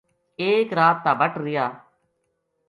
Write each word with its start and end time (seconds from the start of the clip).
ایک 0.41 0.67
رات 0.77 0.97
تابٹ 1.05 1.31
رہیا 1.43 1.65